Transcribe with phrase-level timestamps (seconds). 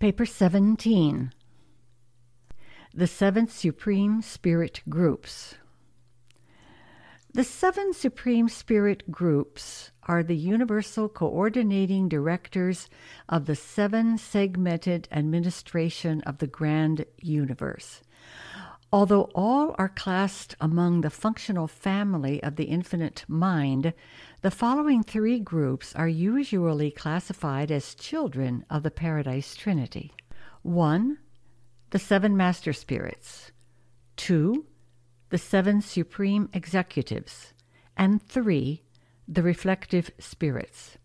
[0.00, 1.30] Paper 17
[2.94, 5.56] The Seven Supreme Spirit Groups.
[7.34, 12.88] The seven Supreme Spirit Groups are the universal coordinating directors
[13.28, 18.00] of the seven segmented administration of the grand universe.
[18.90, 23.92] Although all are classed among the functional family of the infinite mind,
[24.42, 30.14] the following three groups are usually classified as children of the Paradise Trinity
[30.62, 31.18] 1.
[31.90, 33.52] The seven master spirits,
[34.16, 34.64] 2.
[35.28, 37.52] The seven supreme executives,
[37.98, 38.82] and 3.
[39.28, 40.96] The reflective spirits.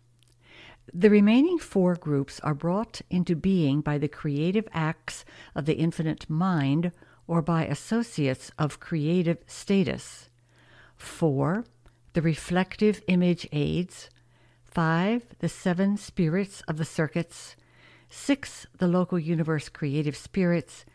[0.94, 6.30] The remaining four groups are brought into being by the creative acts of the infinite
[6.30, 6.90] mind
[7.26, 10.30] or by associates of creative status.
[10.96, 11.64] 4
[12.16, 14.08] the reflective image aids,
[14.64, 15.26] 5.
[15.40, 17.56] The seven spirits of the circuits,
[18.08, 18.66] 6.
[18.78, 20.86] The local universe creative spirits,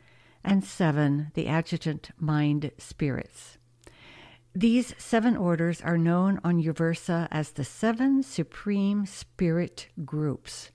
[0.43, 1.29] and 7.
[1.35, 3.59] The adjutant mind spirits.
[4.55, 10.71] These seven orders are known on Uversa as the seven supreme spirit groups.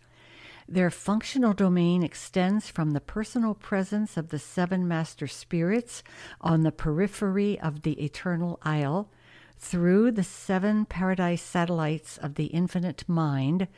[0.68, 6.04] Their functional domain extends from the personal presence of the seven master spirits
[6.40, 9.10] on the periphery of the eternal isle
[9.58, 13.68] through the seven paradise satellites of the infinite mind,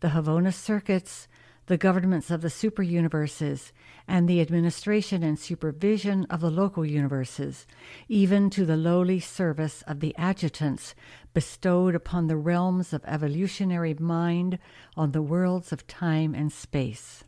[0.00, 1.28] the Havona circuits,
[1.66, 3.72] the governments of the super universes,
[4.06, 7.66] and the administration and supervision of the local universes,
[8.08, 10.94] even to the lowly service of the adjutants
[11.34, 14.58] bestowed upon the realms of evolutionary mind
[14.96, 17.24] on the worlds of time and space.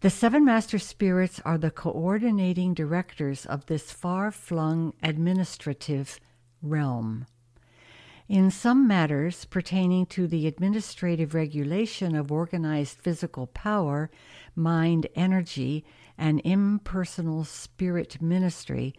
[0.00, 6.20] The seven master spirits are the coordinating directors of this far flung administrative
[6.64, 7.26] realm.
[8.26, 14.10] In some matters pertaining to the administrative regulation of organized physical power,
[14.56, 15.84] mind energy,
[16.16, 18.94] and impersonal spirit ministry,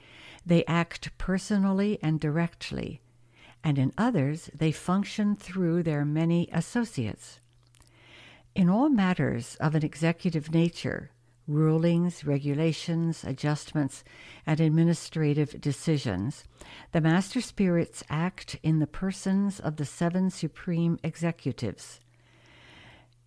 [0.45, 3.01] they act personally and directly,
[3.63, 7.40] and in others they function through their many associates.
[8.53, 11.09] In all matters of an executive nature,
[11.47, 14.03] rulings, regulations, adjustments,
[14.45, 16.45] and administrative decisions,
[16.91, 22.00] the Master Spirits act in the persons of the seven supreme executives.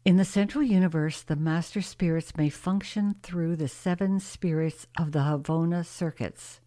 [0.04, 5.20] In the central universe, the Master Spirits may function through the seven spirits of the
[5.20, 6.60] Havona circuits.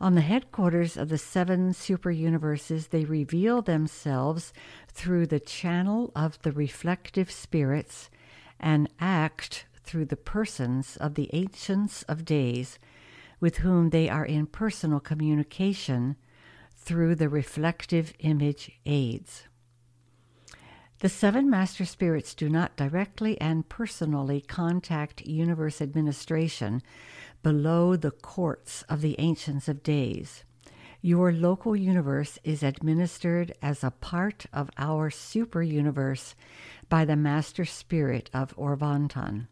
[0.00, 4.52] On the headquarters of the seven super universes, they reveal themselves
[4.88, 8.10] through the channel of the reflective spirits
[8.58, 12.78] and act through the persons of the Ancients of Days,
[13.40, 16.14] with whom they are in personal communication
[16.76, 19.44] through the reflective image aids.
[20.98, 26.82] The seven master spirits do not directly and personally contact universe administration
[27.42, 30.44] below the courts of the Ancients of Days.
[31.00, 36.34] Your local universe is administered as a part of our super universe
[36.90, 39.46] by the master spirit of Orvonton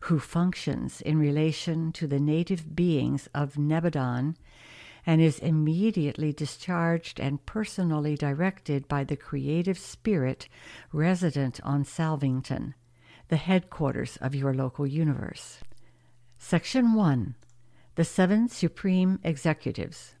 [0.00, 4.36] who functions in relation to the native beings of Nebadon
[5.06, 10.48] and is immediately discharged and personally directed by the creative spirit
[10.92, 12.74] resident on Salvington,
[13.28, 15.58] the headquarters of your local universe.
[16.38, 17.34] Section 1
[17.94, 20.14] The Seven Supreme Executives.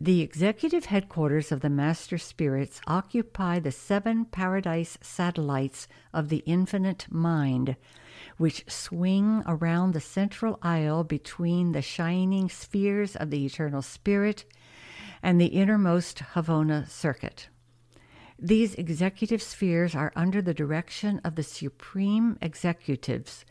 [0.00, 7.06] The executive headquarters of the Master Spirits occupy the seven paradise satellites of the infinite
[7.10, 7.76] mind
[8.36, 14.44] which swing around the central isle between the shining spheres of the eternal spirit
[15.22, 17.48] and the innermost Havona circuit.
[18.38, 23.44] These executive spheres are under the direction of the supreme executives,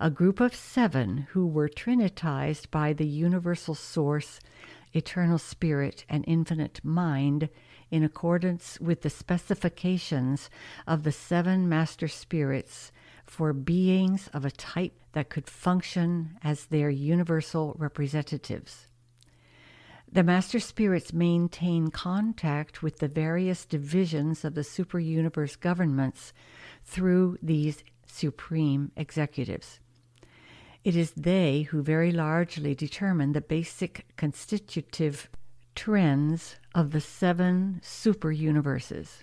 [0.00, 4.40] a group of seven who were trinitized by the universal source,
[4.94, 7.50] eternal spirit, and infinite mind
[7.90, 10.48] in accordance with the specifications
[10.86, 12.90] of the seven master spirits
[13.32, 18.88] for beings of a type that could function as their universal representatives.
[20.12, 26.34] The Master Spirits maintain contact with the various divisions of the super universe governments
[26.84, 29.80] through these supreme executives.
[30.84, 35.30] It is they who very largely determine the basic constitutive
[35.74, 39.22] trends of the seven super universes.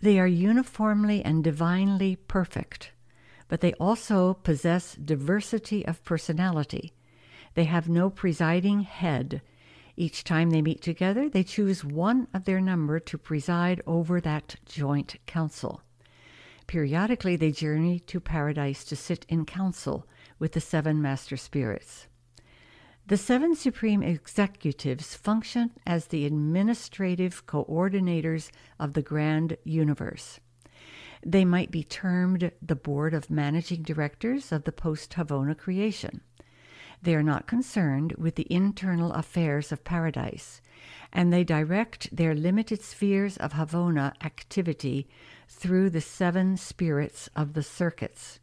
[0.00, 2.92] They are uniformly and divinely perfect,
[3.48, 6.92] but they also possess diversity of personality.
[7.54, 9.42] They have no presiding head.
[9.96, 14.54] Each time they meet together, they choose one of their number to preside over that
[14.64, 15.82] joint council.
[16.68, 20.06] Periodically, they journey to paradise to sit in council
[20.38, 22.06] with the seven master spirits.
[23.08, 30.40] The seven supreme executives function as the administrative coordinators of the grand universe.
[31.24, 36.20] They might be termed the board of managing directors of the post Havona creation.
[37.00, 40.60] They are not concerned with the internal affairs of paradise,
[41.10, 45.08] and they direct their limited spheres of Havona activity
[45.48, 48.38] through the seven spirits of the circuits.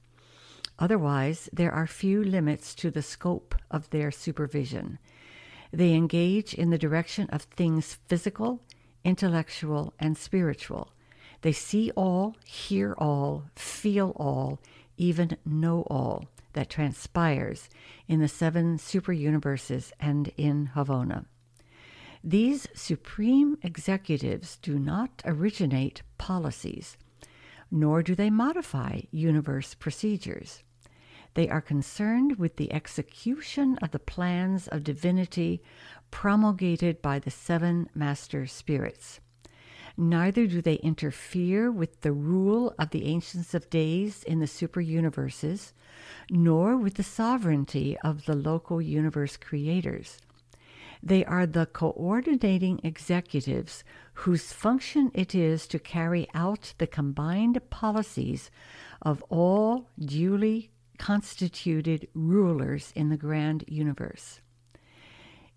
[0.77, 4.99] Otherwise, there are few limits to the scope of their supervision.
[5.71, 8.61] They engage in the direction of things physical,
[9.03, 10.91] intellectual, and spiritual.
[11.41, 14.59] They see all, hear all, feel all,
[14.97, 17.69] even know all that transpires
[18.07, 21.25] in the seven super universes and in Havona.
[22.23, 26.97] These supreme executives do not originate policies,
[27.69, 30.63] nor do they modify universe procedures.
[31.35, 35.61] They are concerned with the execution of the plans of divinity
[36.09, 39.19] promulgated by the seven master spirits.
[39.97, 44.81] Neither do they interfere with the rule of the Ancients of Days in the super
[44.81, 45.73] universes,
[46.29, 50.17] nor with the sovereignty of the local universe creators.
[51.03, 53.83] They are the coordinating executives
[54.13, 58.49] whose function it is to carry out the combined policies
[59.01, 64.39] of all duly constituted rulers in the grand universe.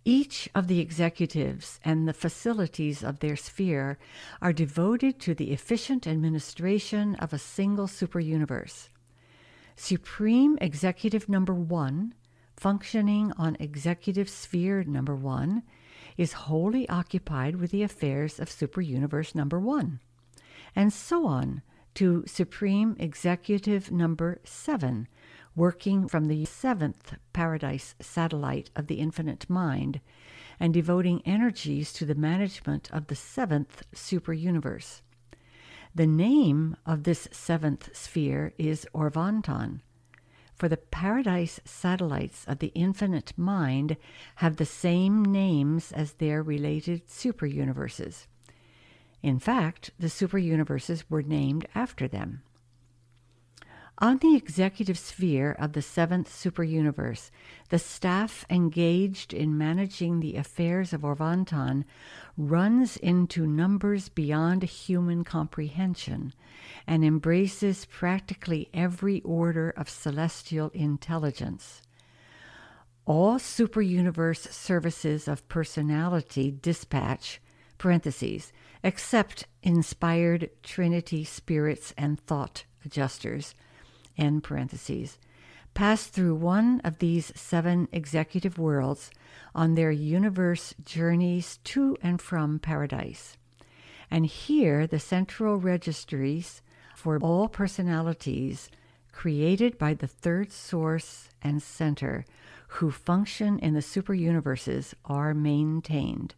[0.04, 3.98] Each of the executives and the facilities of their sphere
[4.40, 8.88] are devoted to the efficient administration of a single superuniverse.
[9.76, 12.14] Supreme Executive Number One,
[12.56, 15.62] functioning on Executive Sphere Number One,
[16.16, 20.00] is wholly occupied with the affairs of Superuniverse Number One,
[20.74, 21.62] and so on
[21.94, 25.06] to Supreme Executive Number Seven,
[25.58, 30.00] working from the seventh paradise satellite of the infinite mind
[30.60, 35.02] and devoting energies to the management of the seventh super universe.
[35.94, 39.80] The name of this seventh sphere is Orvonton,
[40.54, 43.96] for the paradise satellites of the infinite mind
[44.36, 48.28] have the same names as their related super universes.
[49.22, 52.42] In fact, the super universes were named after them.
[54.00, 57.30] On the executive sphere of the seventh superuniverse,
[57.70, 61.84] the staff engaged in managing the affairs of Orvonton
[62.36, 66.32] runs into numbers beyond human comprehension
[66.86, 71.82] and embraces practically every order of celestial intelligence.
[73.04, 77.40] All superuniverse services of personality dispatch
[77.78, 78.52] parentheses
[78.84, 83.56] except inspired trinity spirits and thought adjusters
[84.42, 85.18] parentheses,
[85.74, 89.10] pass through one of these seven executive worlds
[89.54, 93.36] on their universe journeys to and from paradise.
[94.10, 96.62] And here the central registries
[96.94, 98.70] for all personalities
[99.12, 102.24] created by the third source and center
[102.68, 106.34] who function in the super universes are maintained.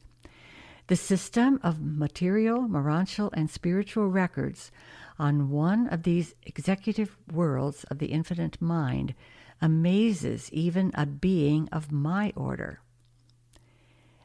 [0.87, 4.73] The system of material, morontial, and spiritual records
[5.21, 9.15] on one of these executive worlds of the infinite mind
[9.61, 12.81] amazes even a being of my order.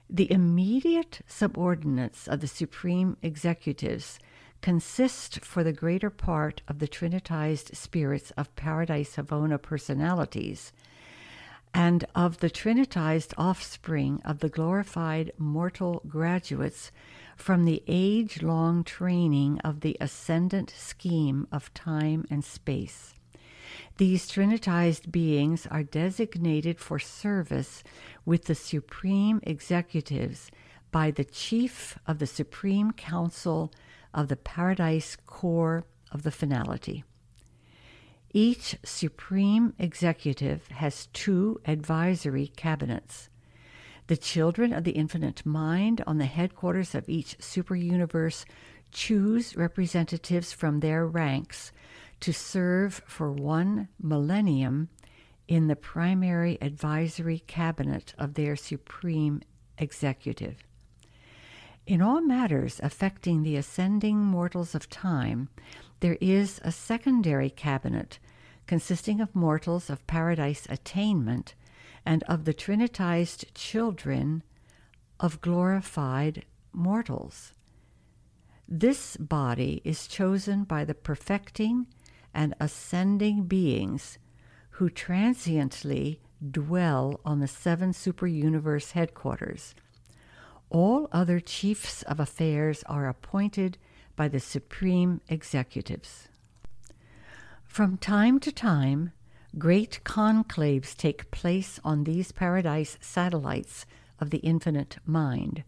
[0.10, 4.20] The immediate subordinates of the supreme executives
[4.62, 10.72] consist for the greater part of the trinitized spirits of Paradise Havona personalities
[11.76, 16.90] and of the trinitized offspring of the glorified mortal graduates
[17.36, 23.14] from the age long training of the ascendant scheme of time and space.
[23.98, 27.84] These trinitized beings are designated for service
[28.24, 30.50] with the supreme executives
[30.92, 33.70] by the chief of the Supreme Council
[34.14, 37.04] of the Paradise Corps of the Finality.
[38.38, 43.30] Each supreme executive has two advisory cabinets
[44.08, 48.46] the children of the infinite mind on the headquarters of each super universe
[48.92, 51.72] choose representatives from their ranks
[52.20, 54.90] to serve for one millennium
[55.48, 59.42] in the primary advisory cabinet of their supreme
[59.78, 60.62] executive.
[61.88, 65.48] In all matters affecting the ascending mortals of time,
[66.02, 68.20] there is a secondary cabinet
[68.68, 71.56] consisting of mortals of paradise attainment
[72.06, 74.44] and of the trinitized children
[75.20, 77.54] of glorified mortals.
[78.68, 81.88] This body is chosen by the perfecting
[82.34, 84.18] and ascending beings
[84.72, 86.20] who transiently
[86.52, 89.74] dwell on the seven super universe headquarters.
[90.70, 93.78] All other chiefs of affairs are appointed
[94.16, 96.28] by the supreme executives.
[97.76, 99.12] From time to time,
[99.58, 103.86] great conclaves take place on these paradise satellites
[104.18, 105.66] of the infinite mind.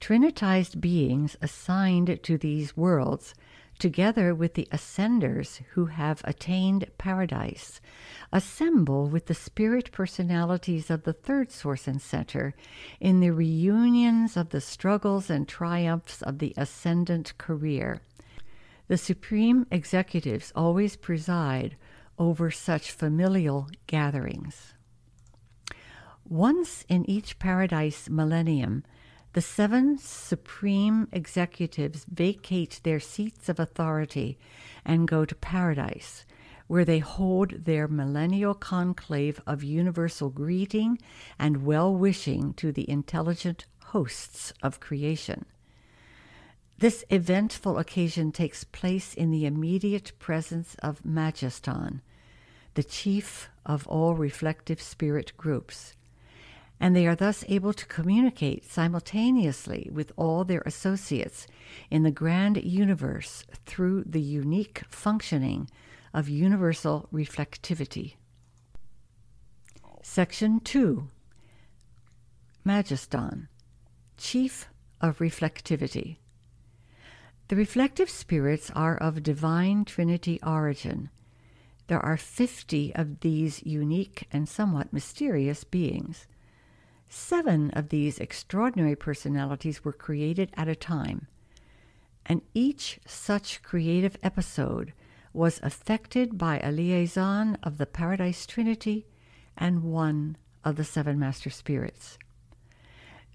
[0.00, 3.36] Trinitized beings assigned to these worlds
[3.78, 7.80] together with the ascenders who have attained paradise,
[8.32, 12.54] assemble with the spirit personalities of the third source and center
[12.98, 18.00] in the reunions of the struggles and triumphs of the ascendant career.
[18.90, 21.76] The supreme executives always preside
[22.18, 24.74] over such familial gatherings.
[26.28, 28.82] Once in each paradise millennium,
[29.32, 34.40] the seven supreme executives vacate their seats of authority
[34.84, 36.26] and go to paradise,
[36.66, 40.98] where they hold their millennial conclave of universal greeting
[41.38, 45.44] and well wishing to the intelligent hosts of creation.
[46.80, 52.00] This eventful occasion takes place in the immediate presence of Majeston,
[52.74, 55.94] the chief of all reflective spirit groups
[56.80, 61.46] and they are thus able to communicate simultaneously with all their associates
[61.90, 65.68] in the grand universe through the unique functioning
[66.14, 68.14] of universal reflectivity.
[70.02, 71.06] Section 2
[72.64, 73.48] Majeston,
[74.16, 74.68] Chief
[75.00, 76.16] of Reflectivity.
[77.50, 81.10] The reflective spirits are of divine Trinity origin.
[81.88, 86.28] There are 50 of these unique and somewhat mysterious beings.
[87.08, 91.26] Seven of these extraordinary personalities were created at a time,
[92.24, 94.92] and each such creative episode
[95.32, 99.08] was affected by a liaison of the Paradise Trinity
[99.56, 102.16] and one of the seven Master Spirits.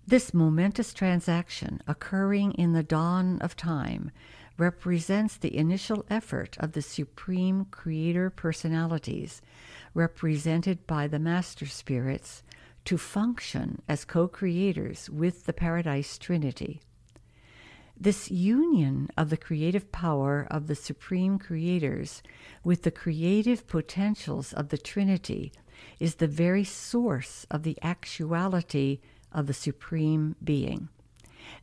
[0.07, 4.11] This momentous transaction, occurring in the dawn of time,
[4.55, 9.41] represents the initial effort of the Supreme Creator Personalities,
[9.95, 12.43] represented by the Master Spirits,
[12.85, 16.81] to function as co creators with the Paradise Trinity.
[17.99, 22.21] This union of the creative power of the Supreme Creators
[22.63, 25.51] with the creative potentials of the Trinity
[25.99, 28.99] is the very source of the actuality
[29.35, 30.89] of the Supreme Being.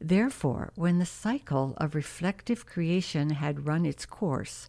[0.00, 4.68] Therefore, when the cycle of reflective creation had run its course,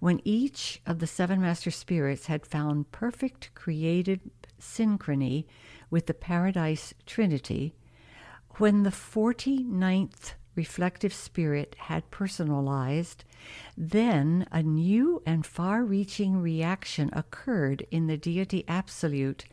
[0.00, 4.20] when each of the seven master spirits had found perfect creative
[4.60, 5.46] synchrony
[5.88, 7.74] with the Paradise Trinity,
[8.56, 13.24] when the 49th reflective spirit had personalized,
[13.78, 19.46] then a new and far reaching reaction occurred in the deity absolute,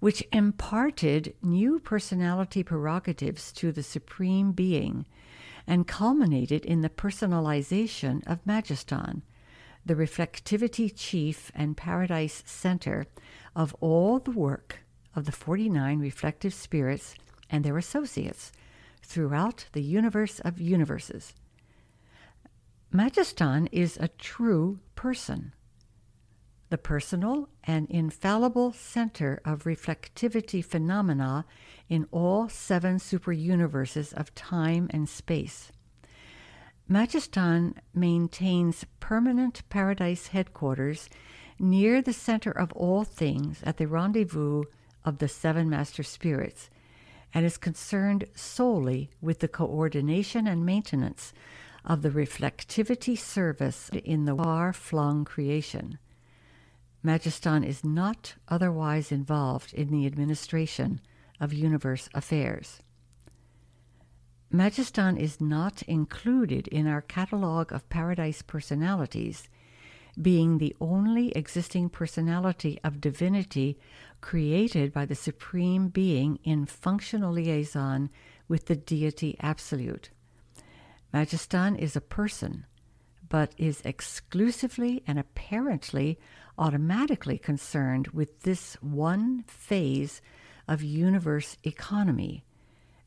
[0.00, 5.06] which imparted new personality prerogatives to the Supreme Being
[5.66, 9.22] and culminated in the personalization of Majeston,
[9.84, 13.06] the reflectivity chief and paradise center
[13.54, 14.80] of all the work
[15.14, 17.14] of the 49 reflective spirits
[17.48, 18.52] and their associates
[19.02, 21.32] throughout the universe of universes.
[22.92, 25.52] Majeston is a true person,
[26.68, 31.44] the personal and infallible center of reflectivity phenomena
[31.88, 35.70] in all seven superuniverses of time and space.
[36.88, 41.08] Majeston maintains permanent paradise headquarters
[41.58, 44.64] near the center of all things at the rendezvous
[45.04, 46.70] of the seven master spirits
[47.32, 51.32] and is concerned solely with the coordination and maintenance
[51.84, 55.98] of the reflectivity service in the far flung creation.
[57.06, 61.00] Majeston is not otherwise involved in the administration
[61.38, 62.80] of universe affairs.
[64.52, 69.48] Majeston is not included in our catalog of paradise personalities
[70.20, 73.78] being the only existing personality of divinity
[74.20, 78.10] created by the Supreme Being in functional liaison
[78.48, 80.10] with the deity absolute.
[81.14, 82.66] Majeston is a person,
[83.28, 86.18] but is exclusively and apparently
[86.58, 90.20] automatically concerned with this one phase
[90.68, 92.44] of universe economy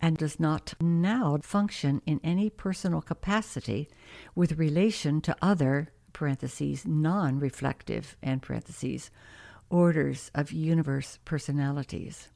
[0.01, 3.89] and does not now function in any personal capacity
[4.35, 9.11] with relation to other parentheses, non reflective, and parentheses,
[9.69, 12.29] orders of universe personalities.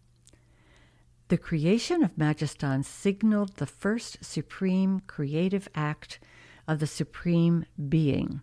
[1.29, 6.19] The creation of Majeston signaled the first supreme creative act
[6.67, 8.41] of the Supreme Being.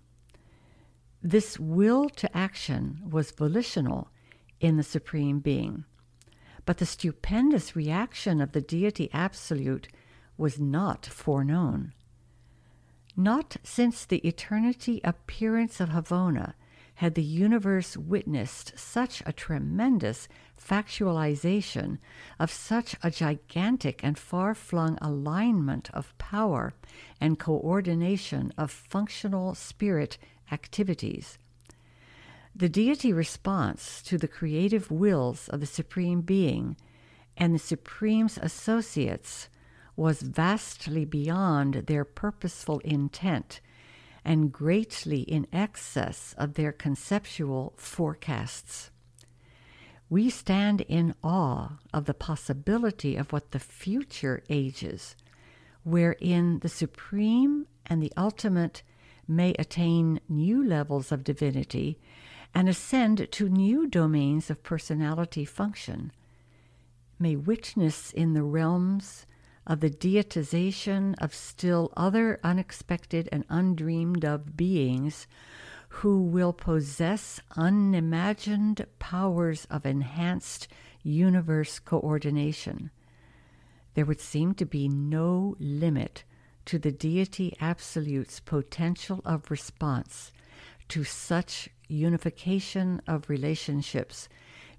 [1.23, 4.09] This will to action was volitional
[4.59, 5.85] in the Supreme Being,
[6.65, 9.89] but the stupendous reaction of the Deity Absolute
[10.39, 11.93] was not foreknown.
[13.17, 16.55] Not since the eternity appearance of Havona
[16.95, 21.99] had the universe witnessed such a tremendous factualization
[22.39, 26.73] of such a gigantic and far flung alignment of power
[27.21, 30.19] and coordination of functional spirit
[30.51, 31.39] activities.
[32.55, 36.77] The deity response to the creative wills of the Supreme Being
[37.37, 39.49] and the Supreme's associates
[39.97, 43.61] was vastly beyond their purposeful intent
[44.25, 48.91] and greatly in excess of their conceptual forecasts.
[50.09, 55.15] We stand in awe of the possibility of what the future ages,
[55.85, 58.83] wherein the Supreme and the Ultimate
[59.31, 61.99] may attain new levels of divinity
[62.53, 66.11] and ascend to new domains of personality function,
[67.19, 69.27] may witness in the realms
[69.67, 75.29] of the deitization of still other unexpected and undreamed of beings
[75.91, 80.67] who will possess unimagined powers of enhanced
[81.03, 82.91] universe coordination.
[83.95, 86.25] There would seem to be no limit
[86.71, 90.31] to the deity absolute's potential of response
[90.87, 94.29] to such unification of relationships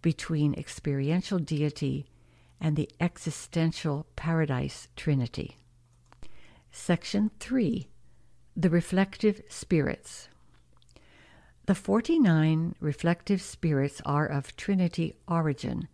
[0.01, 2.05] between experiential deity
[2.61, 5.57] and the existential paradise trinity.
[6.71, 7.89] Section 3
[8.55, 10.29] The Reflective Spirits.
[11.65, 15.89] The 49 reflective spirits are of Trinity origin,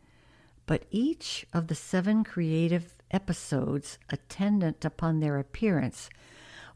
[0.67, 6.09] but each of the seven creative episodes attendant upon their appearance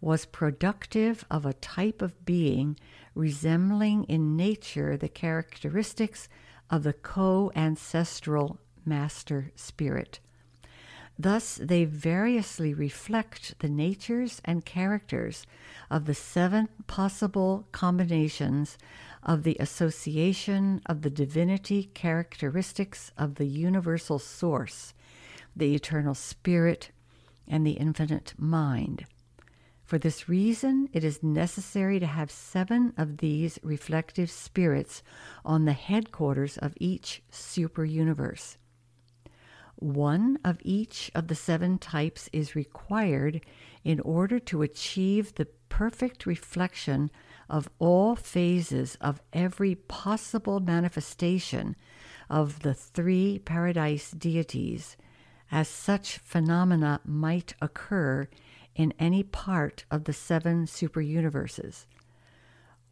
[0.01, 2.77] was productive of a type of being
[3.13, 6.27] resembling in nature the characteristics
[6.69, 10.19] of the co ancestral master spirit.
[11.19, 15.45] Thus, they variously reflect the natures and characters
[15.89, 18.77] of the seven possible combinations
[19.21, 24.95] of the association of the divinity characteristics of the universal source,
[25.55, 26.91] the eternal spirit,
[27.47, 29.05] and the infinite mind.
[29.83, 35.03] For this reason, it is necessary to have seven of these reflective spirits
[35.43, 38.57] on the headquarters of each super universe.
[39.75, 43.41] One of each of the seven types is required
[43.83, 47.09] in order to achieve the perfect reflection
[47.49, 51.75] of all phases of every possible manifestation
[52.29, 54.95] of the three paradise deities,
[55.51, 58.27] as such phenomena might occur
[58.75, 61.85] in any part of the seven superuniverses.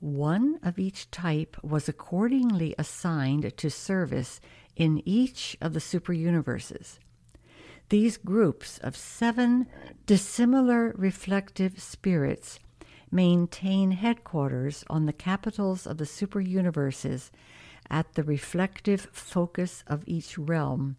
[0.02, 4.40] One of each type was accordingly assigned to service
[4.76, 7.00] in each of the superuniverses.
[7.90, 9.68] These groups of seven
[10.06, 12.60] dissimilar reflective spirits
[13.12, 17.32] maintain headquarters on the capitals of the superuniverses
[17.90, 20.98] at the reflective focus of each realm,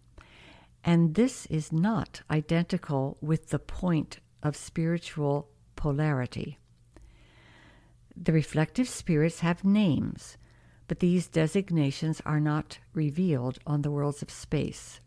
[0.84, 6.58] and this is not identical with the point of spiritual polarity.
[8.16, 10.36] The reflective spirits have names,
[10.88, 15.00] but these designations are not revealed on the worlds of space.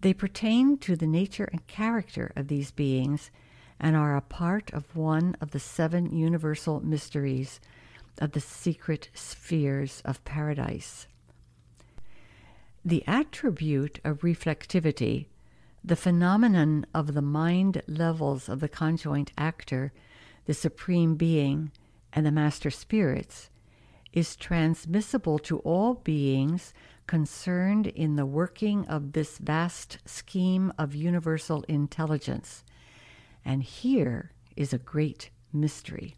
[0.00, 3.30] They pertain to the nature and character of these beings
[3.78, 7.60] and are a part of one of the seven universal mysteries
[8.18, 11.06] of the secret spheres of paradise.
[12.84, 15.26] The attribute of reflectivity
[15.82, 19.92] the phenomenon of the mind levels of the conjoint actor,
[20.44, 21.72] the Supreme Being,
[22.12, 23.48] and the Master Spirits
[24.12, 26.74] is transmissible to all beings
[27.06, 32.64] concerned in the working of this vast scheme of universal intelligence.
[33.44, 36.16] And here is a great mystery.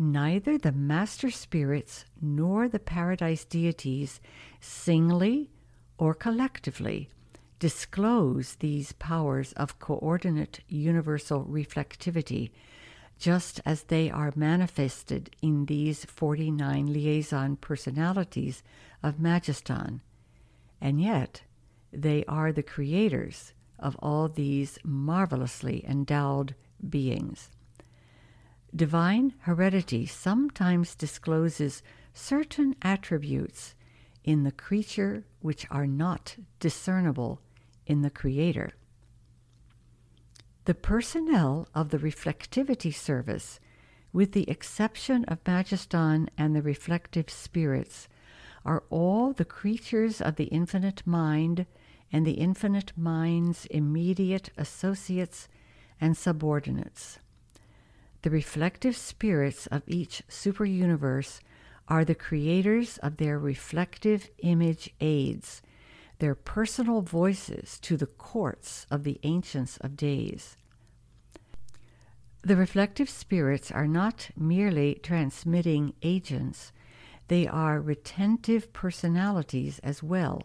[0.00, 4.20] Neither the Master Spirits nor the Paradise deities,
[4.60, 5.50] singly
[5.98, 7.08] or collectively,
[7.58, 12.52] disclose these powers of coordinate universal reflectivity,
[13.18, 18.62] just as they are manifested in these 49 liaison personalities
[19.02, 20.00] of Majeston.
[20.80, 21.42] And yet,
[21.92, 26.54] they are the creators of all these marvelously endowed
[26.88, 27.50] beings.
[28.74, 33.74] Divine heredity sometimes discloses certain attributes
[34.24, 37.40] in the creature which are not discernible
[37.86, 38.72] in the Creator.
[40.66, 43.58] The personnel of the reflectivity service
[44.12, 48.08] with the exception of Majeston and the reflective spirits,
[48.64, 51.66] are all the creatures of the infinite mind
[52.12, 55.48] and the infinite mind's immediate associates
[56.00, 57.18] and subordinates.
[58.22, 61.40] The reflective spirits of each superuniverse
[61.86, 65.62] are the creators of their reflective image aids,
[66.18, 70.56] their personal voices to the courts of the ancients of days.
[72.42, 76.72] The reflective spirits are not merely transmitting agents,
[77.28, 80.42] they are retentive personalities as well.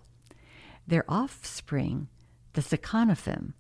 [0.86, 2.10] Their offspring,
[2.54, 3.54] the Secoraphim,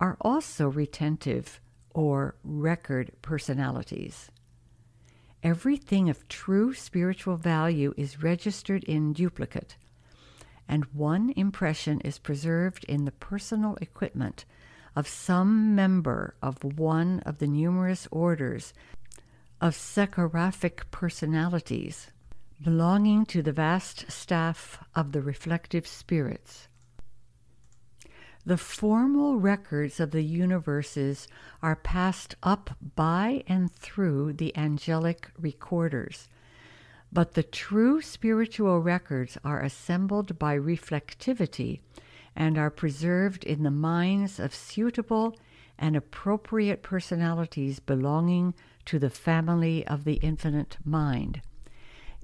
[0.00, 1.60] are also retentive
[1.94, 4.30] or record personalities.
[5.42, 9.76] Everything of true spiritual value is registered in duplicate,
[10.68, 14.44] and one impression is preserved in the personal equipment
[14.96, 18.72] of some member of one of the numerous orders
[19.60, 22.10] of Secoraphic personalities
[22.62, 26.68] belonging to the vast staff of the reflective spirits.
[28.46, 31.28] The formal records of the universes
[31.62, 36.28] are passed up by and through the angelic recorders,
[37.10, 41.80] but the true spiritual records are assembled by reflectivity
[42.36, 45.38] and are preserved in the minds of suitable
[45.78, 48.52] and appropriate personalities belonging
[48.84, 51.40] to the family of the infinite mind.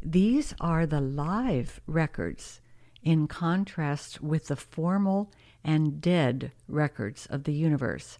[0.02, 2.60] These are the live records,
[3.02, 5.32] in contrast with the formal
[5.64, 8.18] and dead records of the universe,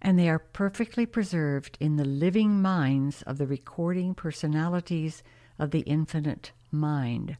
[0.00, 5.22] and they are perfectly preserved in the living minds of the recording personalities
[5.58, 7.36] of the infinite mind.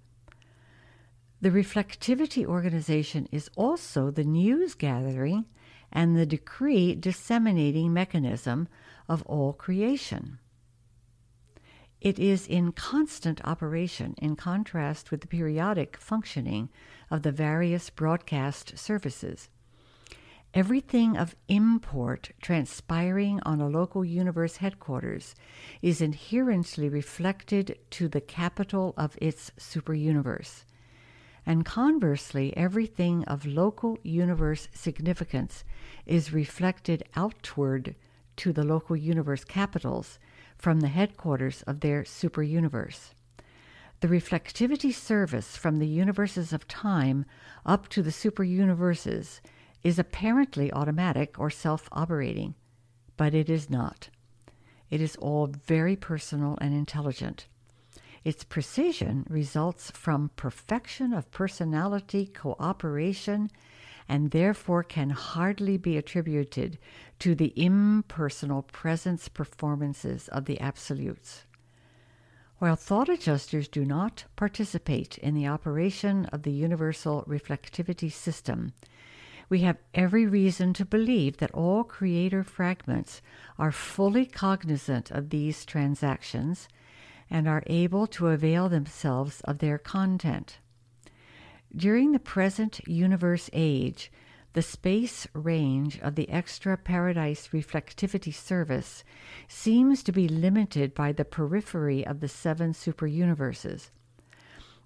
[1.40, 5.46] The reflectivity organization is also the news gathering
[5.90, 8.68] and the decree disseminating mechanism
[9.08, 10.38] of all creation.
[12.02, 16.68] It is in constant operation in contrast with the periodic functioning
[17.12, 19.48] of the various broadcast services.
[20.52, 25.36] Everything of import transpiring on a local universe headquarters
[25.80, 30.64] is inherently reflected to the capital of its superuniverse.
[31.46, 35.62] And conversely, everything of local universe significance
[36.04, 37.94] is reflected outward
[38.38, 40.18] to the local universe capitals
[40.62, 43.14] from the headquarters of their superuniverse.
[43.98, 47.24] The reflectivity service from the universes of time
[47.66, 49.40] up to the superuniverses
[49.82, 52.54] is apparently automatic or self operating,
[53.16, 54.08] but it is not.
[54.88, 57.48] It is all very personal and intelligent.
[58.22, 63.50] Its precision results from perfection of personality cooperation
[64.12, 66.76] and therefore can hardly be attributed
[67.18, 71.46] to the impersonal presence performances of the absolutes.
[72.58, 78.74] While thought adjusters do not participate in the operation of the universal reflectivity system,
[79.48, 83.22] we have every reason to believe that all creator fragments
[83.58, 86.68] are fully cognizant of these transactions
[87.30, 90.58] and are able to avail themselves of their content.
[91.74, 94.12] During the present universe age,
[94.52, 99.02] the space range of the extra paradise reflectivity service
[99.48, 103.90] seems to be limited by the periphery of the seven super universes.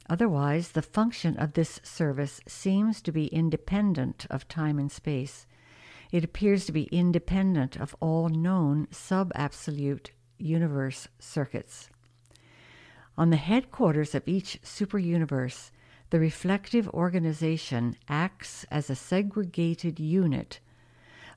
[0.08, 5.48] Otherwise, the function of this service seems to be independent of time and space.
[6.12, 11.90] It appears to be independent of all known sub absolute universe circuits.
[13.18, 15.70] On the headquarters of each superuniverse,
[16.10, 20.60] the reflective organization acts as a segregated unit,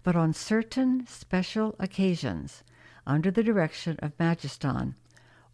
[0.04, 2.64] but on certain special occasions,
[3.06, 4.96] under the direction of Majeston,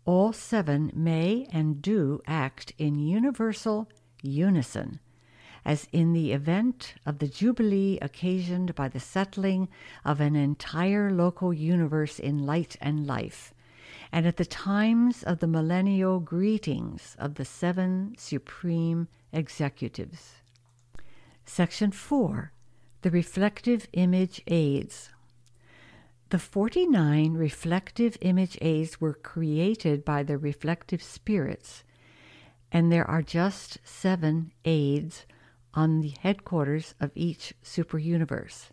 [0.06, 3.90] all seven may and do act in universal
[4.22, 5.00] unison,
[5.64, 9.68] as in the event of the Jubilee occasioned by the settling
[10.04, 13.54] of an entire local universe in light and life,
[14.16, 20.36] and at the times of the millennial greetings of the seven supreme executives.
[21.44, 22.54] Section 4
[23.02, 25.10] The Reflective Image Aids.
[26.30, 31.84] The 49 reflective image aids were created by the reflective spirits,
[32.72, 35.26] and there are just seven aids
[35.74, 38.68] on the headquarters of each superuniverse.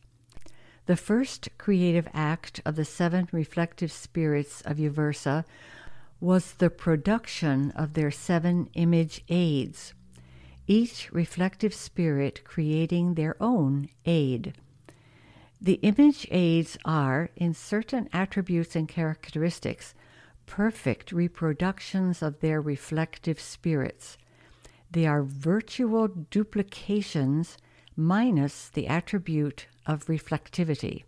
[0.93, 5.47] The first creative act of the seven reflective spirits of Uversa
[6.21, 9.95] was the production of their seven image aids,
[10.67, 14.53] each reflective spirit creating their own aid.
[15.63, 19.95] The image aids are, in certain attributes and characteristics,
[20.45, 24.19] perfect reproductions of their reflective spirits.
[24.91, 27.57] They are virtual duplications
[27.97, 31.05] minus the attribute of reflectivity.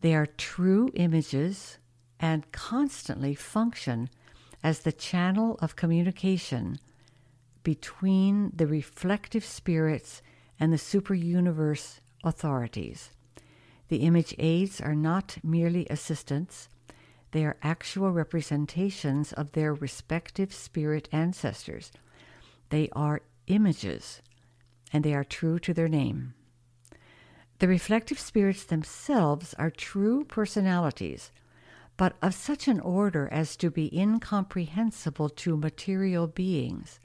[0.00, 1.78] They are true images
[2.18, 4.08] and constantly function
[4.62, 6.78] as the channel of communication
[7.62, 10.22] between the reflective spirits
[10.58, 13.10] and the superuniverse authorities.
[13.88, 16.68] The image aids are not merely assistants,
[17.32, 21.92] they are actual representations of their respective spirit ancestors.
[22.70, 24.22] They are images,
[24.92, 26.34] and they are true to their name.
[27.58, 31.30] The reflective spirits themselves are true personalities,
[31.96, 37.00] but of such an order as to be incomprehensible to material beings.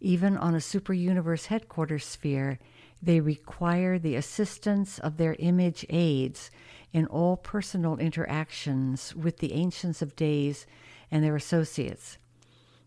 [0.00, 2.58] Even on a superuniverse headquarters sphere,
[3.02, 6.50] they require the assistance of their image aids
[6.92, 10.66] in all personal interactions with the Ancients of Days
[11.10, 12.16] and their associates.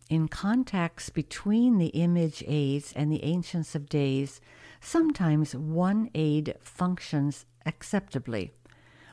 [0.10, 4.42] In contacts between the image aids and the Ancients of Days,
[4.82, 8.52] sometimes one aid functions acceptably,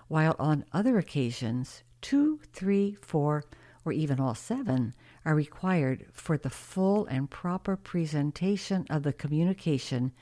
[0.09, 3.45] while on other occasions, two, three, four,
[3.85, 10.13] or even all seven are required for the full and proper presentation of the communication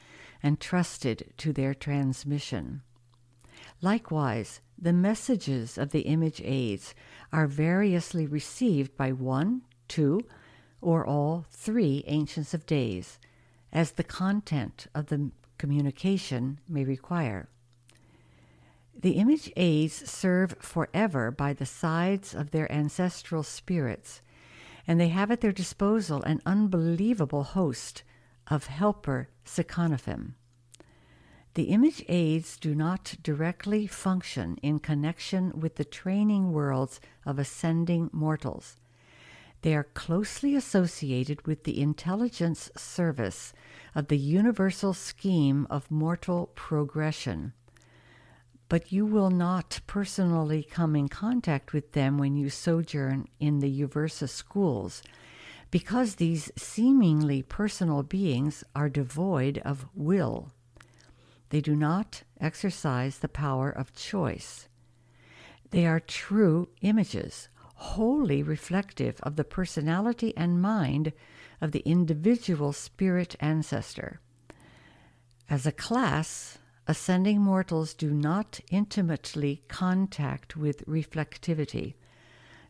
[0.43, 2.83] entrusted to their transmission.
[3.81, 6.95] Likewise, the messages of the image aids
[7.33, 10.21] are variously received by one, two,
[10.81, 13.19] or all three Ancients of Days,
[13.77, 17.47] as the content of the communication may require.
[18.99, 24.23] The image aids serve forever by the sides of their ancestral spirits,
[24.87, 28.03] and they have at their disposal an unbelievable host
[28.47, 30.37] of helper Secoraphim.
[31.53, 38.09] The image aids do not directly function in connection with the training worlds of ascending
[38.11, 38.77] mortals.
[39.63, 43.53] They are closely associated with the intelligence service
[43.95, 47.53] of the universal scheme of mortal progression.
[48.69, 53.81] But you will not personally come in contact with them when you sojourn in the
[53.83, 55.03] Uversa schools,
[55.71, 60.53] because these seemingly personal beings are devoid of will.
[61.51, 64.69] They do not exercise the power of choice.
[65.71, 71.13] They are true images, wholly reflective of the personality and mind
[71.61, 74.21] of the individual spirit ancestor.
[75.49, 81.95] As a class, ascending mortals do not intimately contact with reflectivity.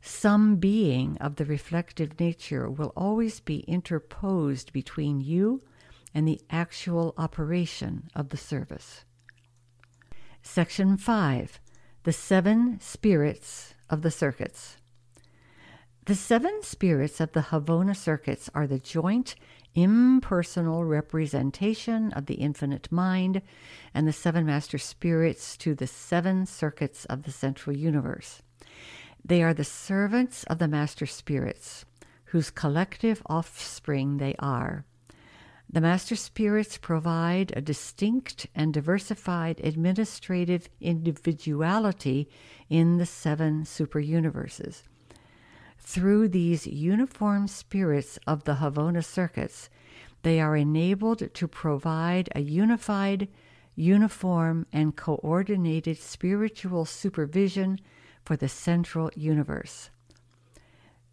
[0.02, 5.62] Some being of the reflective nature will always be interposed between you
[6.14, 9.04] and the actual operation of the service.
[10.42, 11.60] Section 5
[12.04, 14.76] The Seven Spirits of the Circuits.
[16.06, 19.34] The seven spirits of the Havona circuits are the joint,
[19.74, 23.42] impersonal representation of the infinite mind
[23.92, 28.40] and the seven master spirits to the seven circuits of the central universe.
[29.24, 31.84] They are the servants of the master spirits,
[32.26, 34.84] whose collective offspring they are.
[35.68, 42.28] The Master Spirits provide a distinct and diversified administrative individuality
[42.70, 44.84] in the seven superuniverses.
[45.96, 49.70] Through these uniform spirits of the Havona circuits,
[50.24, 53.28] they are enabled to provide a unified,
[53.74, 57.80] uniform, and coordinated spiritual supervision
[58.26, 59.88] for the central universe.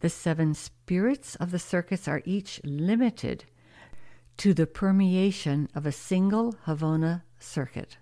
[0.01, 3.45] The seven spirits of the circuits are each limited
[4.35, 7.99] to the permeation of a single Havona circuit.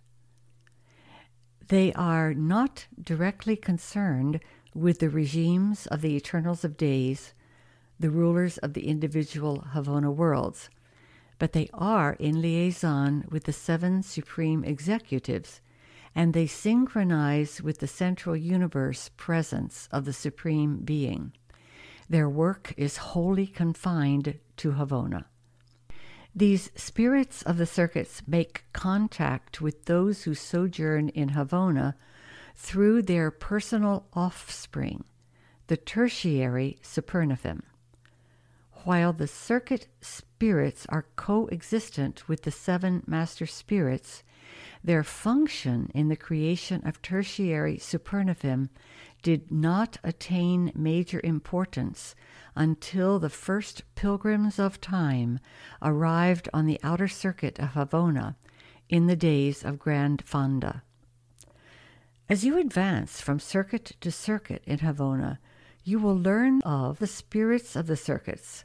[1.68, 4.40] They are not directly concerned
[4.74, 7.34] with the regimes of the Eternals of Days,
[8.00, 10.70] the rulers of the individual Havona worlds,
[11.38, 15.62] but they are in liaison with the seven supreme executives,
[16.14, 21.32] and they synchronize with the central universe presence of the Supreme Being.
[22.10, 25.26] Their work is wholly confined to Havona.
[26.36, 31.96] These spirits of the circuits make contact with those who sojourn in Havona
[32.56, 35.04] through their personal offspring,
[35.68, 37.62] the tertiary Supernaphim.
[38.84, 44.24] While the circuit spirits are coexistent with the seven master spirits,
[44.84, 48.70] their function in the creation of tertiary Supernaphim
[49.22, 52.16] did not attain major importance
[52.56, 55.40] until the first pilgrims of time
[55.82, 58.36] arrived on the outer circuit of Havona
[58.90, 60.82] in the days of Grandfanda.
[62.32, 65.40] As you advance from circuit to circuit in Havona,
[65.84, 68.64] You will learn of the spirits of the circuits,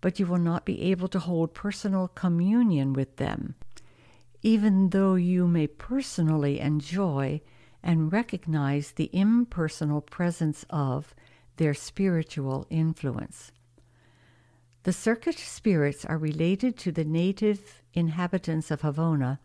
[0.00, 3.56] but you will not be able to hold personal communion with them,
[4.42, 7.40] even though you may personally enjoy
[7.82, 11.12] and recognize the impersonal presence of
[11.56, 13.50] their spiritual influence.
[14.84, 19.40] The circuit spirits are related to the native inhabitants of Havona,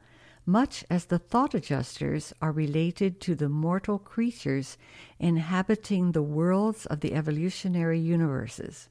[0.46, 4.78] much as the thought adjusters are related to the mortal creatures
[5.20, 8.90] inhabiting the worlds of the evolutionary universes.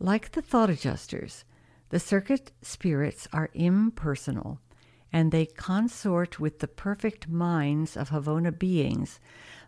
[0.00, 1.44] Like the thought adjusters,
[1.90, 4.60] the circuit spirits are impersonal,
[5.12, 9.20] and they consort with the perfect minds of Havona beings,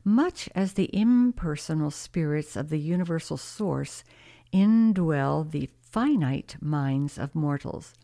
[0.04, 4.04] much as the impersonal spirits of the universal source
[4.52, 7.94] indwell the finite minds of mortals.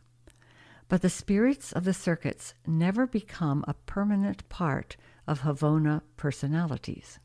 [0.89, 4.97] But the spirits of the circuits never become a permanent part
[5.27, 7.19] of Havona personalities.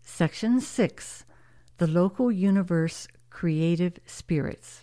[0.00, 1.24] Section 6
[1.78, 4.82] The Local Universe creative spirits.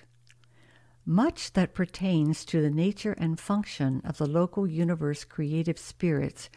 [1.06, 6.50] Much that pertains to the nature and function of the local universe creative spirits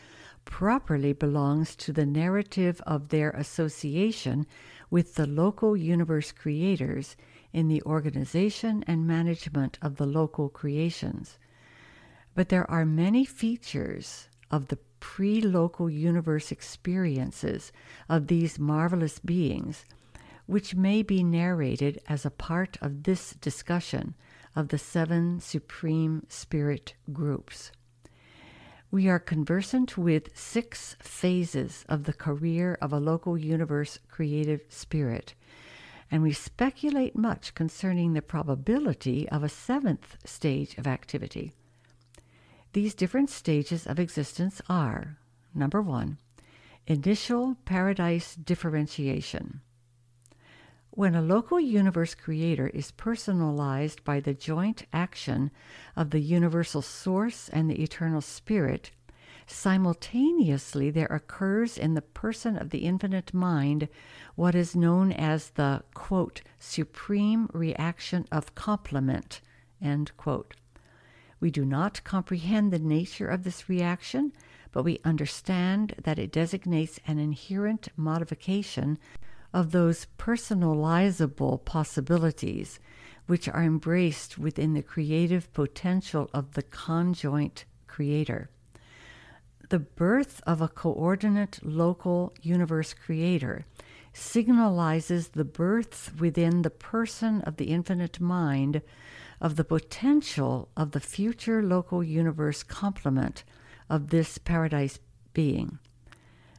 [0.44, 4.46] properly belongs to the narrative of their association
[4.90, 7.16] with the local universe creators
[7.52, 11.38] in the organization and management of the local creations.
[12.34, 17.72] But there are many features of the pre local universe experiences
[18.08, 19.84] of these marvelous beings
[20.46, 24.14] which may be narrated as a part of this discussion
[24.54, 27.72] of the seven supreme spirit groups.
[28.90, 35.34] We are conversant with six phases of the career of a local universe creative spirit,
[36.12, 41.55] and we speculate much concerning the probability of a seventh stage of activity.
[42.75, 45.16] These different stages of existence are
[45.55, 46.18] number one,
[46.87, 49.62] initial paradise differentiation.
[50.90, 55.51] When a local universe creator is personalized by the joint action
[55.96, 58.90] of the universal source and the eternal spirit,
[59.52, 63.88] simultaneously there occurs in the person of the infinite mind
[64.34, 69.40] what is known as the quote, supreme reaction of complement.
[71.40, 74.32] We do not comprehend the nature of this reaction,
[74.70, 78.98] but we understand that it designates an inherent modification
[79.52, 82.80] of those personalizable possibilities
[83.26, 88.48] which are embraced within the creative potential of the conjoint creator.
[89.72, 93.64] The birth of a coordinate local universe creator
[94.12, 98.82] signalizes the birth within the person of the infinite mind
[99.40, 103.44] of the potential of the future local universe complement
[103.88, 104.98] of this paradise
[105.32, 105.78] being.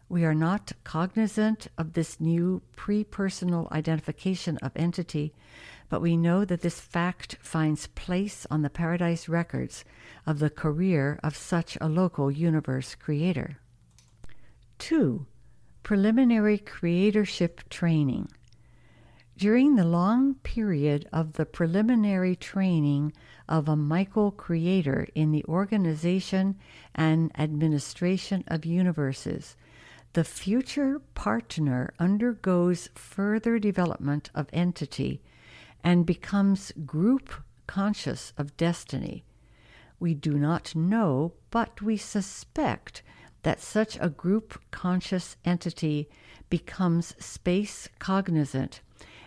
[0.09, 5.35] We are not cognizant of this new pre personal identification of entity,
[5.93, 9.85] but we know that this fact finds place on the paradise records
[10.25, 13.59] of the career of such a local universe creator.
[14.79, 15.27] 2.
[15.83, 18.27] Preliminary creatorship training.
[19.37, 23.13] During the long period of the preliminary training
[23.47, 26.55] of a Michael creator in the organization
[26.95, 29.55] and administration of universes,
[30.13, 35.21] the future partner undergoes further development of entity
[35.83, 37.33] and becomes group
[37.67, 39.23] conscious of destiny.
[39.99, 43.03] We do not know, but we suspect
[43.43, 46.09] that such a group conscious entity
[46.49, 48.81] becomes space cognizant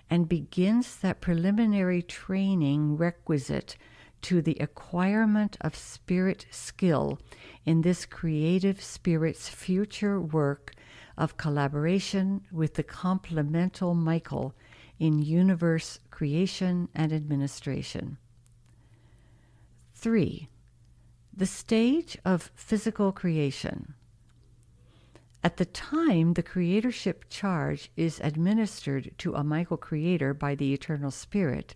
[0.09, 3.77] and begins that preliminary training requisite
[4.23, 7.19] to the acquirement of spirit skill
[7.64, 10.75] in this creative spirit's future work
[11.19, 14.55] of collaboration with the complemental Michael
[14.98, 18.18] in universe creation and administration.
[19.94, 20.48] 3.
[21.37, 23.94] The stage of physical creation.
[25.44, 31.11] At the time the creatorship charge is administered to a Michael creator by the Eternal
[31.11, 31.74] Spirit,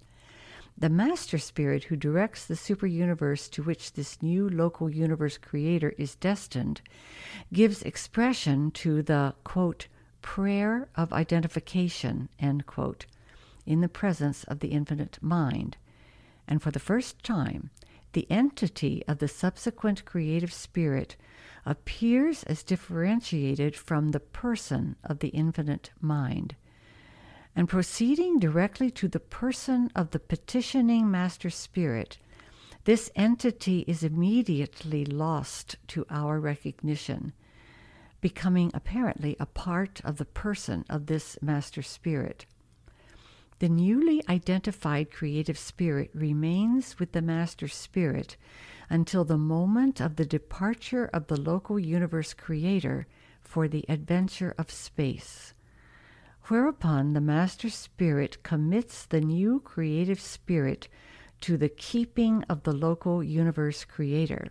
[0.76, 5.94] the Master Spirit who directs the super universe to which this new local universe creator
[5.98, 6.80] is destined
[7.52, 9.88] gives expression to the, quote,
[10.22, 13.06] prayer of identification, end quote,
[13.66, 15.76] in the presence of the infinite mind.
[16.48, 17.70] And for the first time,
[18.12, 21.16] the entity of the subsequent creative spirit
[21.64, 26.56] appears as differentiated from the person of the infinite mind
[27.56, 32.18] and proceeding directly to the person of the petitioning Master Spirit,
[32.84, 37.32] this entity is immediately lost to our recognition.
[38.20, 42.46] Becoming apparently a part of the person of this Master Spirit.
[43.60, 48.36] The newly identified creative spirit remains with the Master Spirit
[48.88, 53.06] until the moment of the departure of the local universe creator
[53.42, 55.52] for the adventure of space.
[56.44, 60.88] Whereupon the Master Spirit commits the new creative spirit
[61.42, 64.48] to the keeping of the local universe creator.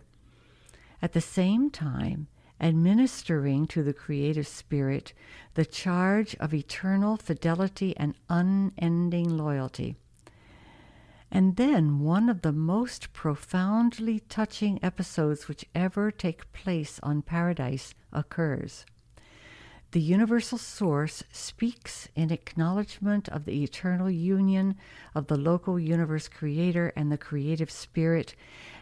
[1.02, 2.28] At the same time,
[2.60, 5.12] administering to the creative spirit
[5.54, 9.96] the charge of eternal fidelity and unending loyalty.
[11.30, 17.94] And then one of the most profoundly touching episodes which ever take place on Paradise
[18.12, 18.84] occurs.
[19.92, 24.76] The universal source speaks in acknowledgement of the eternal union
[25.16, 28.36] of the local universe creator and the creative spirit,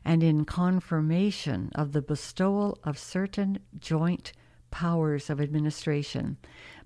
[0.05, 4.33] and in confirmation of the bestowal of certain joint
[4.71, 6.37] powers of administration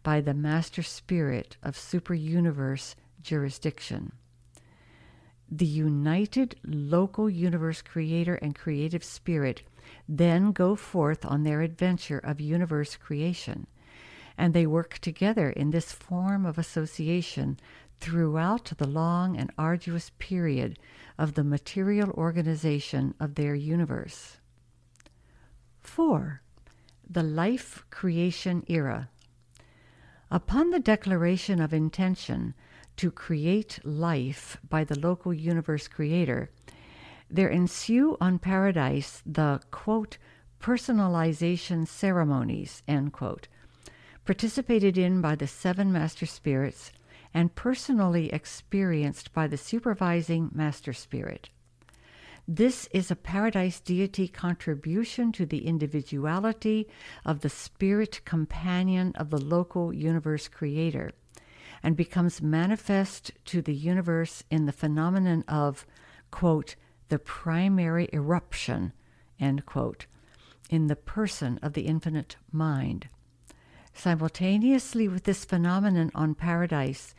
[0.04, 4.12] by the master spirit of super-universe jurisdiction.
[5.50, 9.62] The united local universe creator and creative spirit
[10.08, 13.66] then go forth on their adventure of universe creation
[14.36, 17.58] and they work together in this form of association
[18.00, 20.78] throughout the long and arduous period
[21.18, 24.38] of the material organization of their universe.
[25.80, 26.42] 4.
[27.08, 29.08] The Life Creation Era.
[30.30, 32.54] Upon the declaration of intention
[32.96, 36.50] to create life by the local universe creator,
[37.30, 40.18] there ensue on Paradise the quote,
[40.60, 43.48] personalization ceremonies, end quote,
[44.24, 46.92] participated in by the seven master spirits,
[47.34, 51.48] and personally experienced by the supervising master spirit.
[52.46, 56.88] This is a paradise deity contribution to the individuality
[57.24, 61.12] of the spirit companion of the local universe creator
[61.82, 65.86] and becomes manifest to the universe in the phenomenon of,
[66.30, 66.76] quote,
[67.08, 68.92] the primary eruption,
[69.38, 70.06] end quote,
[70.68, 73.08] in the person of the infinite mind.
[73.94, 77.14] Simultaneously with this phenomenon on paradise,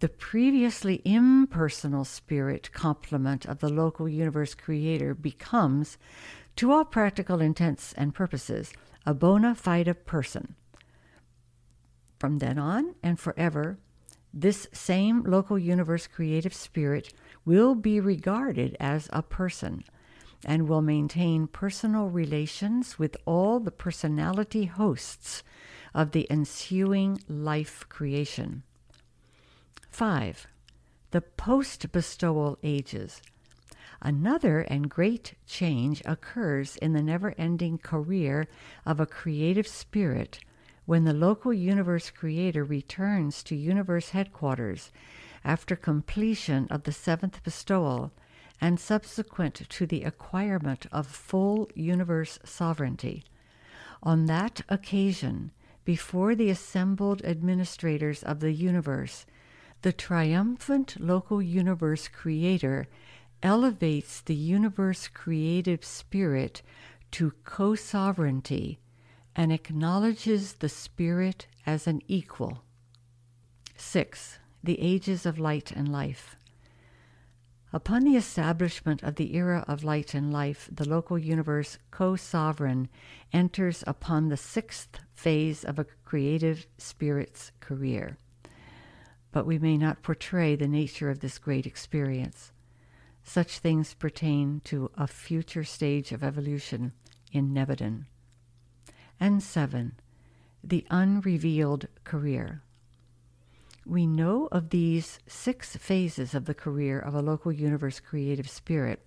[0.00, 5.98] the previously impersonal spirit complement of the local universe creator becomes,
[6.56, 8.72] to all practical intents and purposes,
[9.04, 10.54] a bona fide person.
[12.18, 13.78] From then on and forever,
[14.32, 17.12] this same local universe creative spirit
[17.44, 19.82] will be regarded as a person
[20.44, 25.42] and will maintain personal relations with all the personality hosts
[25.94, 28.62] of the ensuing life creation.
[29.90, 30.46] 5.
[31.10, 33.22] The post bestowal ages.
[34.00, 38.46] Another and great change occurs in the never ending career
[38.86, 40.38] of a creative spirit
[40.86, 44.92] when the local universe creator returns to universe headquarters
[45.44, 48.12] after completion of the seventh bestowal
[48.60, 53.24] and subsequent to the acquirement of full universe sovereignty.
[54.02, 55.50] On that occasion,
[55.88, 59.24] before the assembled administrators of the universe,
[59.80, 62.86] the triumphant local universe creator
[63.42, 66.60] elevates the universe creative spirit
[67.10, 68.78] to co sovereignty
[69.34, 72.62] and acknowledges the spirit as an equal.
[73.78, 74.40] 6.
[74.62, 76.36] The Ages of Light and Life.
[77.70, 82.88] Upon the establishment of the era of light and life, the local universe co sovereign
[83.30, 88.16] enters upon the sixth phase of a creative spirit's career.
[89.32, 92.52] But we may not portray the nature of this great experience.
[93.22, 96.92] Such things pertain to a future stage of evolution
[97.30, 98.06] in Nebadon.
[99.20, 100.00] And seven,
[100.64, 102.62] the unrevealed career.
[103.88, 109.02] We know of these six phases of the career of a local universe creative spirit.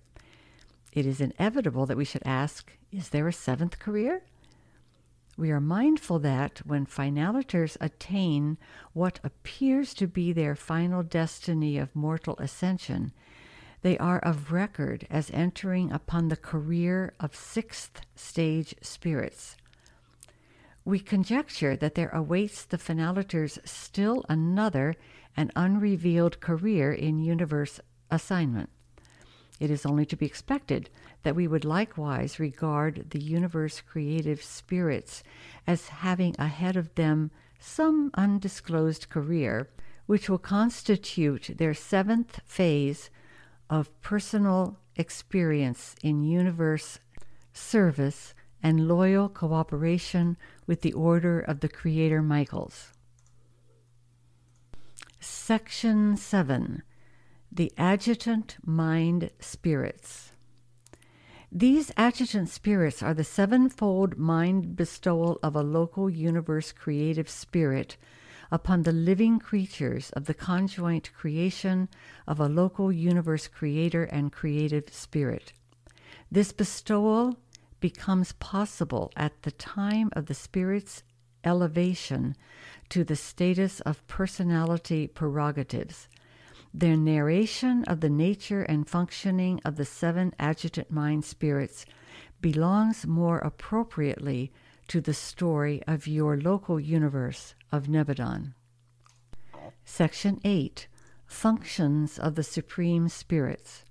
[0.92, 4.24] It is inevitable that we should ask is there a seventh career?
[5.38, 8.58] We are mindful that when finaliters attain
[8.92, 13.12] what appears to be their final destiny of mortal ascension,
[13.82, 19.56] they are of record as entering upon the career of sixth stage spirits,
[20.84, 24.94] we conjecture that there awaits the finaliters still another
[25.36, 27.80] and unrevealed career in universe
[28.10, 28.68] assignment.
[29.60, 30.90] It is only to be expected
[31.22, 35.22] that we would likewise regard the universe creative spirits
[35.66, 37.30] as having ahead of them
[37.60, 39.70] some undisclosed career,
[40.06, 43.08] which will constitute their seventh phase
[43.70, 46.98] of personal experience in universe
[47.52, 50.36] service and loyal cooperation
[50.66, 52.92] with the Order of the Creator Michaels.
[55.20, 56.82] Section 7
[57.50, 60.32] The Adjutant Mind Spirits.
[61.54, 67.98] These adjutant spirits are the sevenfold mind bestowal of a local universe creative spirit
[68.50, 71.88] upon the living creatures of the conjoint creation
[72.26, 75.52] of a local universe creator and creative spirit.
[76.30, 77.38] This bestowal
[77.82, 81.02] becomes possible at the time of the spirit's
[81.44, 82.34] elevation
[82.88, 86.08] to the status of personality prerogatives
[86.74, 91.84] their narration of the nature and functioning of the seven adjutant mind spirits
[92.40, 94.50] belongs more appropriately
[94.88, 98.54] to the story of your local universe of Nebadon.
[99.84, 100.88] Section 8
[101.26, 103.84] Functions of the Supreme Spirits.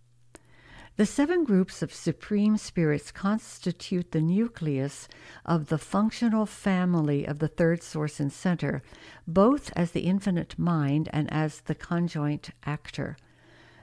[1.01, 5.07] The seven groups of supreme spirits constitute the nucleus
[5.43, 8.83] of the functional family of the third source and center,
[9.27, 13.17] both as the infinite mind and as the conjoint actor.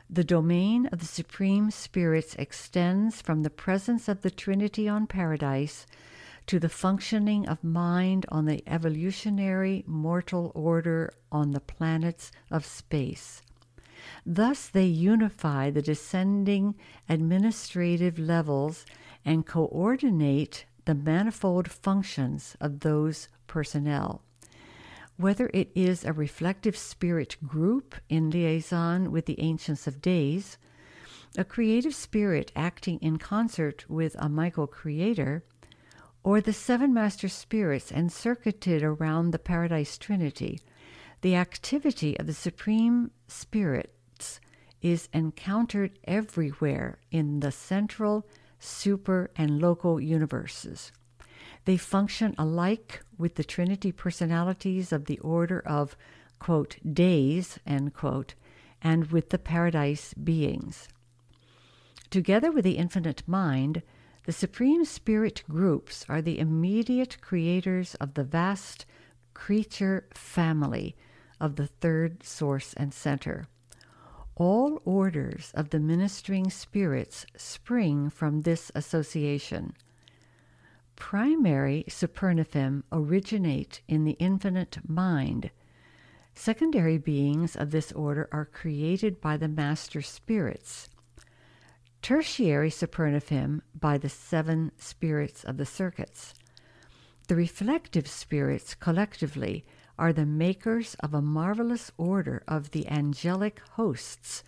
[0.09, 5.89] The domain of the supreme spirits extends from the presence of the Trinity on paradise
[6.47, 13.43] to the functioning of mind on the evolutionary mortal order on the planets of space.
[14.25, 16.75] Thus, they unify the descending
[17.09, 18.85] administrative levels
[19.25, 24.23] and coordinate the manifold functions of those personnel.
[25.17, 30.59] Whether it is a reflective spirit group in liaison with the Ancients of Days,
[31.37, 35.45] a creative spirit acting in concert with a Michael creator,
[36.23, 40.61] or the seven master spirits encircuited around the Paradise Trinity,
[41.21, 43.95] the activity of the Supreme Spirit
[44.83, 48.27] is encountered everywhere in the central,
[48.59, 50.93] super, and local universes.
[51.65, 55.97] They function alike with the Trinity personalities of the order of,
[56.39, 58.35] quote, days, end quote,
[58.81, 60.89] and with the paradise beings.
[62.11, 63.83] Together with the infinite mind,
[64.25, 68.87] the Supreme Spirit groups are the immediate creators of the vast
[69.35, 70.97] creature family
[71.41, 73.47] of the third source and center.
[74.39, 79.75] All orders of the ministering spirits spring from this association.
[80.95, 85.51] Primary Supernaphim originate in the infinite mind.
[86.37, 90.89] Secondary beings of this order are created by the master spirits.
[92.01, 96.33] Tertiary Supernaphim by the seven spirits of the circuits.
[97.27, 99.67] The reflective spirits collectively
[99.99, 104.45] are the makers of a marvelous order of the angelic hosts,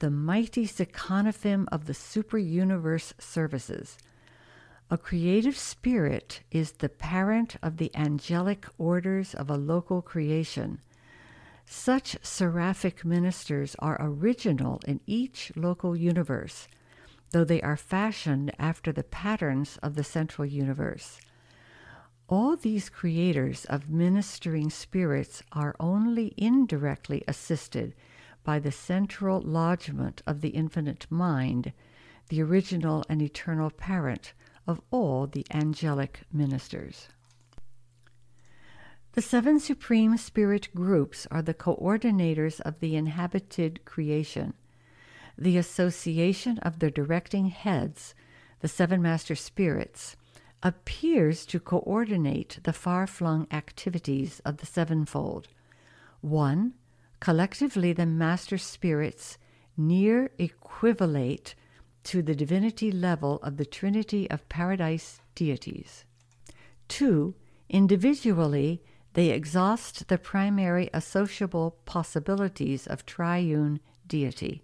[0.00, 3.98] the mighty Seconaphim of the super universe services.
[4.90, 10.80] A creative spirit is the parent of the angelic orders of a local creation.
[11.66, 16.68] Such seraphic ministers are original in each local universe,
[17.32, 21.20] though they are fashioned after the patterns of the central universe.
[22.28, 27.94] All these creators of ministering spirits are only indirectly assisted
[28.44, 31.72] by the central lodgment of the infinite mind,
[32.28, 34.34] the original and eternal parent
[34.66, 37.08] of all the angelic ministers.
[39.12, 44.52] The seven supreme spirit groups are the coordinators of the inhabited creation.
[45.38, 48.14] The association of their directing heads,
[48.60, 50.16] the seven master spirits,
[50.62, 55.48] appears to coordinate the far flung activities of the sevenfold.
[56.20, 56.74] 1.
[57.20, 59.38] Collectively, the master spirits
[59.76, 61.54] near equivalate
[62.04, 66.04] to the divinity level of the trinity of paradise deities.
[66.88, 67.34] 2.
[67.68, 68.82] Individually,
[69.14, 74.62] they exhaust the primary associable possibilities of triune deity.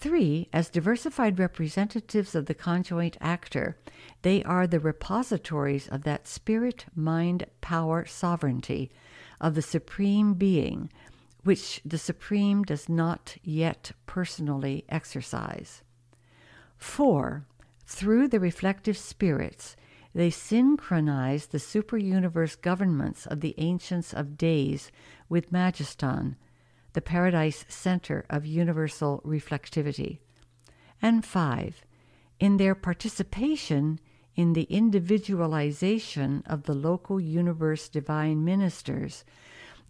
[0.00, 3.76] Three, as diversified representatives of the conjoint actor,
[4.22, 8.92] they are the repositories of that spirit, mind, power, sovereignty
[9.40, 10.88] of the Supreme Being,
[11.42, 15.82] which the Supreme does not yet personally exercise.
[16.76, 17.44] Four,
[17.84, 19.74] through the reflective spirits,
[20.14, 24.92] they synchronize the super-universe governments of the Ancients of Days
[25.28, 26.36] with Majeston,
[26.98, 30.18] the Paradise Center of Universal Reflectivity.
[31.00, 31.84] And five,
[32.40, 34.00] in their participation
[34.34, 39.24] in the individualization of the local universe divine ministers,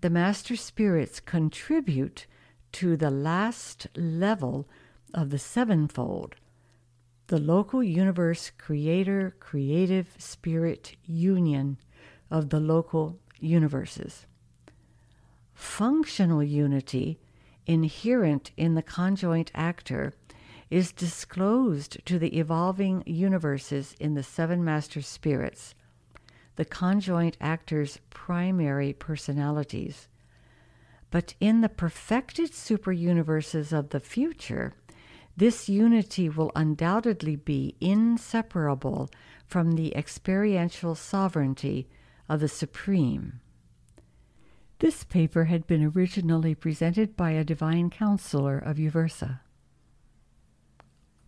[0.02, 2.26] the Master Spirits contribute
[2.72, 4.68] to the last level
[5.14, 6.34] of the sevenfold,
[7.28, 11.78] the local universe creator creative spirit union
[12.30, 14.26] of the local universes.
[15.58, 17.18] Functional unity,
[17.66, 20.12] inherent in the conjoint actor,
[20.70, 25.74] is disclosed to the evolving universes in the seven master spirits,
[26.54, 30.06] the conjoint actor's primary personalities.
[31.10, 34.74] But in the perfected superuniverses of the future,
[35.36, 39.10] this unity will undoubtedly be inseparable
[39.44, 41.88] from the experiential sovereignty
[42.28, 43.40] of the Supreme.
[44.80, 49.40] This paper had been originally presented by a divine counselor of Uversa.